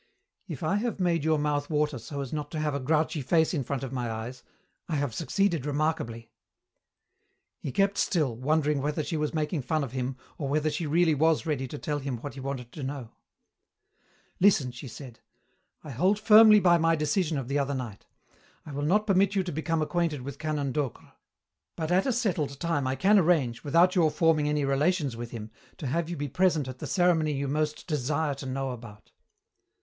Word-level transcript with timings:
"If 0.47 0.63
I 0.63 0.77
have 0.77 0.99
made 0.99 1.23
your 1.23 1.37
mouth 1.37 1.69
water 1.69 1.99
so 1.99 2.21
as 2.21 2.33
not 2.33 2.49
to 2.53 2.59
have 2.59 2.73
a 2.73 2.79
grouchy 2.79 3.21
face 3.21 3.53
in 3.53 3.63
front 3.63 3.83
of 3.83 3.93
my 3.93 4.09
eyes, 4.11 4.41
I 4.89 4.95
have 4.95 5.13
succeeded 5.13 5.63
remarkably." 5.63 6.31
He 7.59 7.71
kept 7.71 7.99
still, 7.99 8.35
wondering 8.35 8.81
whether 8.81 9.03
she 9.03 9.15
was 9.15 9.35
making 9.35 9.61
fun 9.61 9.83
of 9.83 9.91
him 9.91 10.17
or 10.39 10.49
whether 10.49 10.71
she 10.71 10.87
really 10.87 11.13
was 11.13 11.45
ready 11.45 11.67
to 11.67 11.77
tell 11.77 11.99
him 11.99 12.17
what 12.17 12.33
he 12.33 12.39
wanted 12.39 12.71
to 12.71 12.81
know. 12.81 13.11
"Listen," 14.39 14.71
she 14.71 14.87
said. 14.87 15.19
"I 15.83 15.91
hold 15.91 16.17
firmly 16.17 16.59
by 16.59 16.79
my 16.79 16.95
decision 16.95 17.37
of 17.37 17.47
the 17.47 17.59
other 17.59 17.75
night. 17.75 18.07
I 18.65 18.71
will 18.71 18.81
not 18.81 19.05
permit 19.05 19.35
you 19.35 19.43
to 19.43 19.51
become 19.51 19.83
acquainted 19.83 20.23
with 20.23 20.39
Canon 20.39 20.71
Docre. 20.71 21.13
But 21.75 21.91
at 21.91 22.07
a 22.07 22.11
settled 22.11 22.59
time 22.59 22.87
I 22.87 22.95
can 22.95 23.19
arrange, 23.19 23.63
without 23.63 23.93
your 23.95 24.09
forming 24.09 24.49
any 24.49 24.65
relations 24.65 25.15
with 25.15 25.29
him, 25.29 25.51
to 25.77 25.85
have 25.85 26.09
you 26.09 26.17
be 26.17 26.27
present 26.27 26.67
at 26.67 26.79
the 26.79 26.87
ceremony 26.87 27.33
you 27.33 27.47
most 27.47 27.85
desire 27.85 28.33
to 28.33 28.47
know 28.47 28.71
about." 28.71 29.11